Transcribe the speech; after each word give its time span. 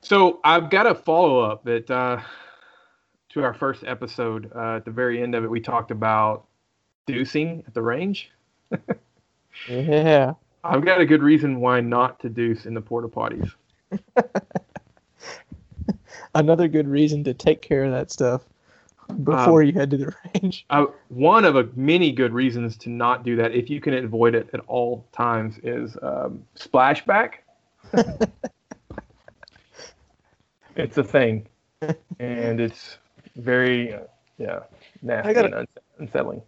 So 0.00 0.40
I've 0.44 0.70
got 0.70 0.86
a 0.86 0.94
follow 0.94 1.40
up 1.40 1.64
that 1.64 1.90
uh, 1.90 2.20
to 3.30 3.42
our 3.42 3.54
first 3.54 3.84
episode. 3.84 4.50
Uh, 4.54 4.76
at 4.76 4.84
the 4.84 4.90
very 4.90 5.22
end 5.22 5.34
of 5.34 5.44
it, 5.44 5.50
we 5.50 5.60
talked 5.60 5.90
about 5.90 6.46
deucing 7.06 7.66
at 7.66 7.74
the 7.74 7.82
range. 7.82 8.30
Yeah. 9.68 10.34
I've 10.62 10.84
got 10.84 11.00
a 11.00 11.06
good 11.06 11.22
reason 11.22 11.60
why 11.60 11.80
not 11.80 12.20
to 12.20 12.28
deuce 12.28 12.66
in 12.66 12.74
the 12.74 12.80
porta 12.80 13.08
potties. 13.08 13.50
Another 16.34 16.68
good 16.68 16.86
reason 16.86 17.24
to 17.24 17.34
take 17.34 17.62
care 17.62 17.84
of 17.84 17.92
that 17.92 18.10
stuff 18.10 18.42
before 19.24 19.62
you 19.62 19.72
head 19.72 19.90
to 19.90 19.96
the 19.96 20.14
range. 20.34 20.66
Uh, 20.70 20.86
one 21.08 21.44
of 21.44 21.56
a 21.56 21.68
many 21.74 22.12
good 22.12 22.32
reasons 22.32 22.76
to 22.78 22.90
not 22.90 23.24
do 23.24 23.36
that, 23.36 23.52
if 23.52 23.70
you 23.70 23.80
can 23.80 23.94
avoid 23.94 24.34
it 24.34 24.48
at 24.52 24.60
all 24.66 25.06
times, 25.12 25.58
is 25.62 25.96
um, 26.02 26.44
splashback. 26.56 27.34
it's 30.78 30.96
a 30.98 31.04
thing, 31.04 31.46
and 32.18 32.60
it's 32.60 32.98
very, 33.36 33.92
uh, 33.94 34.00
yeah, 34.38 34.60
nasty 35.02 35.34
gotta- 35.34 35.58
and 35.58 35.68
unse- 35.68 35.82
unsettling. 35.98 36.42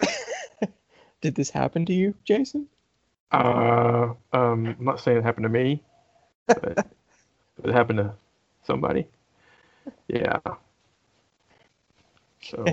Did 1.20 1.34
this 1.34 1.50
happen 1.50 1.84
to 1.86 1.92
you, 1.92 2.14
Jason? 2.24 2.66
Uh, 3.32 4.14
um, 4.32 4.66
I'm 4.66 4.76
not 4.80 5.00
saying 5.00 5.18
it 5.18 5.22
happened 5.24 5.44
to 5.44 5.50
me, 5.50 5.82
but 6.46 6.86
it 7.64 7.72
happened 7.72 7.98
to 7.98 8.12
somebody. 8.64 9.06
Yeah. 10.08 10.38
So 12.42 12.64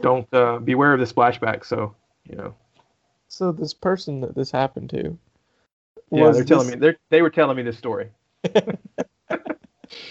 don't 0.00 0.26
uh, 0.32 0.58
beware 0.58 0.94
of 0.94 1.00
the 1.00 1.06
splashback. 1.06 1.64
So 1.66 1.94
you 2.28 2.36
know. 2.36 2.54
So 3.28 3.52
this 3.52 3.74
person 3.74 4.20
that 4.22 4.34
this 4.34 4.50
happened 4.50 4.90
to. 4.90 5.18
Yeah, 6.10 6.28
was 6.28 6.36
they're 6.36 6.44
telling 6.44 6.66
this- 6.68 6.76
me 6.76 6.80
they 6.92 6.96
they 7.10 7.22
were 7.22 7.30
telling 7.30 7.56
me 7.56 7.62
this 7.62 7.76
story. 7.76 8.08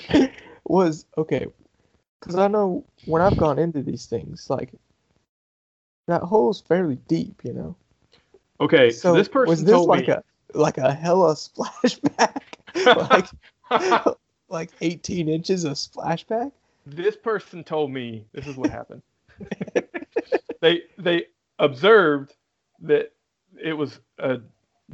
was 0.66 1.06
okay 1.18 1.48
because 2.20 2.36
I 2.36 2.48
know 2.48 2.84
when 3.06 3.22
I've 3.22 3.38
gone 3.38 3.60
into 3.60 3.82
these 3.82 4.06
things, 4.06 4.50
like 4.50 4.74
that 6.08 6.22
hole's 6.22 6.62
fairly 6.62 6.98
deep, 7.08 7.42
you 7.44 7.54
know. 7.54 7.76
Okay, 8.60 8.90
so, 8.90 9.14
this 9.14 9.28
person 9.28 9.50
was 9.50 9.64
this 9.64 9.72
told 9.72 9.90
like 9.90 10.08
me. 10.08 10.14
a 10.14 10.24
like 10.54 10.78
a 10.78 10.94
hella 10.94 11.36
splashback, 11.36 12.42
like 13.70 14.16
like 14.50 14.72
18 14.82 15.30
inches 15.30 15.64
of 15.64 15.74
splashback? 15.74 16.52
this 16.88 17.18
person 17.18 17.64
told 17.64 17.92
me 17.92 18.26
this 18.32 18.48
is 18.48 18.56
what 18.56 18.70
happened. 18.70 19.02
they 20.62 20.84
they 20.98 21.26
observed 21.60 22.34
that 22.80 23.12
it 23.62 23.74
was 23.74 24.00
a 24.20 24.40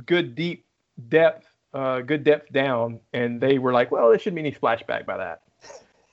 good 0.06 0.36
deep 0.36 0.66
depth, 1.10 1.53
uh, 1.74 2.02
good 2.02 2.24
depth 2.24 2.52
down, 2.52 3.00
and 3.14 3.40
they 3.42 3.58
were 3.60 3.74
like, 3.74 3.92
"Well, 3.92 4.10
there 4.10 4.20
shouldn't 4.20 4.36
be 4.36 4.42
any 4.42 4.52
splashback 4.52 5.06
by 5.06 5.18
that." 5.18 5.42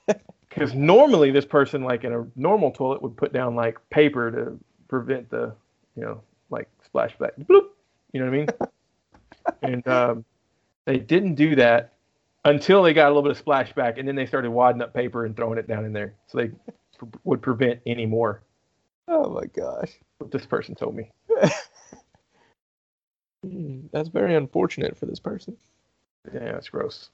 Because 0.48 0.74
normally 0.74 1.30
this 1.30 1.44
person, 1.44 1.84
like 1.84 2.02
in 2.02 2.12
a 2.12 2.26
normal 2.34 2.72
toilet, 2.72 3.00
would 3.02 3.16
put 3.16 3.32
down 3.32 3.54
like 3.54 3.78
paper 3.88 4.32
to 4.32 4.58
prevent 4.88 5.30
the, 5.30 5.54
you 5.94 6.02
know, 6.02 6.22
like 6.50 6.68
splashback. 6.92 7.30
Bloop, 7.48 7.68
you 8.12 8.18
know 8.18 8.26
what 8.26 8.34
I 8.34 8.36
mean? 8.36 8.48
and 9.62 9.86
um, 9.86 10.24
they 10.86 10.98
didn't 10.98 11.36
do 11.36 11.54
that 11.54 11.92
until 12.44 12.82
they 12.82 12.92
got 12.92 13.06
a 13.06 13.14
little 13.14 13.22
bit 13.22 13.38
of 13.38 13.44
splashback, 13.44 13.98
and 13.98 14.08
then 14.08 14.16
they 14.16 14.26
started 14.26 14.50
wadding 14.50 14.82
up 14.82 14.92
paper 14.92 15.24
and 15.24 15.36
throwing 15.36 15.56
it 15.56 15.68
down 15.68 15.84
in 15.84 15.92
there, 15.92 16.14
so 16.26 16.38
they 16.38 16.48
p- 16.48 17.18
would 17.22 17.42
prevent 17.42 17.80
any 17.86 18.06
more. 18.06 18.42
Oh 19.06 19.30
my 19.30 19.46
gosh, 19.46 19.92
What 20.18 20.30
this 20.30 20.46
person 20.46 20.74
told 20.74 20.96
me. 20.96 21.10
That's 23.92 24.08
very 24.08 24.34
unfortunate 24.34 24.96
for 24.96 25.06
this 25.06 25.18
person. 25.18 25.56
Yeah, 26.32 26.56
it's 26.56 26.68
gross. 26.68 27.10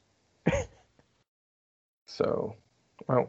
so, 2.06 2.54
I 3.08 3.14
don't. 3.14 3.28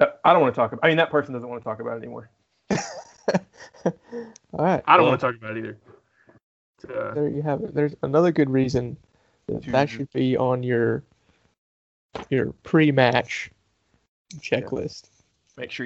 uh, 0.00 0.06
I 0.24 0.32
don't 0.32 0.42
want 0.42 0.54
to 0.54 0.60
talk 0.60 0.72
about. 0.72 0.84
I 0.84 0.88
mean, 0.88 0.96
that 0.96 1.10
person 1.10 1.34
doesn't 1.34 1.48
want 1.48 1.62
to 1.62 1.64
talk 1.64 1.80
about 1.80 1.96
it 1.96 2.02
anymore. 2.02 2.30
All 2.70 4.64
right, 4.64 4.82
I 4.86 4.96
don't 4.96 5.04
well, 5.04 5.12
want 5.12 5.20
to 5.20 5.26
talk 5.26 5.36
about 5.36 5.56
it 5.56 5.58
either. 5.58 5.78
Uh, 6.88 7.14
There 7.14 7.28
you 7.28 7.42
have 7.42 7.62
it. 7.62 7.74
There's 7.74 7.94
another 8.02 8.32
good 8.32 8.50
reason 8.50 8.96
that 9.46 9.62
that 9.64 9.90
should 9.90 10.10
be 10.12 10.36
on 10.36 10.62
your 10.62 11.02
your 12.30 12.52
pre-match 12.62 13.50
checklist. 14.40 15.08
make 15.56 15.70
sure 15.70 15.76